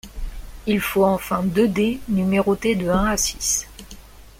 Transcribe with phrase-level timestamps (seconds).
[0.65, 3.67] Il faut enfin deux dés numérotés de un à six.